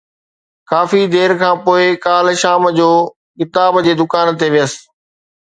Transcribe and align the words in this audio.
ڪافي 0.69 1.01
دير 1.13 1.31
کان 1.41 1.55
پوءِ 1.65 1.83
ڪالهه 2.05 2.39
شام 2.43 2.61
جو 2.79 2.89
ڪتاب 3.39 3.73
جي 3.85 3.93
دڪان 4.01 4.27
تي 4.39 4.47
ويس 4.53 4.73